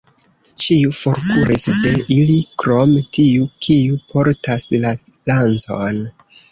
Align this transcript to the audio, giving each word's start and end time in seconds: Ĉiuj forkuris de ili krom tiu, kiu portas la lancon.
Ĉiuj 0.61 0.93
forkuris 0.99 1.65
de 1.83 1.91
ili 2.17 2.39
krom 2.65 2.97
tiu, 3.19 3.49
kiu 3.67 4.03
portas 4.15 4.71
la 4.87 4.99
lancon. 5.35 6.07